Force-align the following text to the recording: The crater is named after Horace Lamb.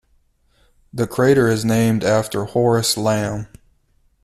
The 0.91 1.05
crater 1.05 1.47
is 1.47 1.63
named 1.63 2.03
after 2.03 2.45
Horace 2.45 2.97
Lamb. 2.97 3.45